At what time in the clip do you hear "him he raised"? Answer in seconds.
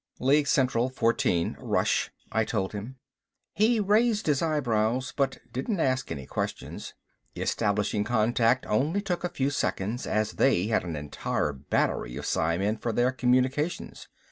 2.73-4.25